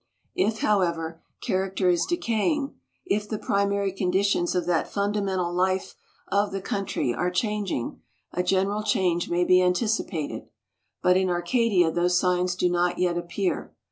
If, 0.33 0.61
however, 0.61 1.21
character 1.43 1.87
is 1.87 2.07
decaying, 2.07 2.73
if 3.05 3.29
the 3.29 3.37
primary 3.37 3.91
conditions 3.91 4.55
of 4.55 4.65
that 4.65 4.91
fundamental 4.91 5.53
life 5.53 5.93
of 6.29 6.51
the 6.51 6.59
country 6.59 7.13
are 7.13 7.29
changing, 7.29 8.01
a 8.33 8.41
general 8.41 8.81
change 8.81 9.29
may 9.29 9.43
be 9.43 9.61
anticipated. 9.61 10.47
But 11.03 11.17
in 11.17 11.29
Arcadia 11.29 11.91
those 11.91 12.17
signs 12.19 12.55
do 12.55 12.67
not 12.67 12.97
yet 12.97 13.15
appear. 13.15 13.75